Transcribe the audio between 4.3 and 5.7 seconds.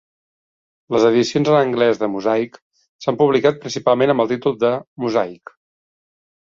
títol de "Mosaic".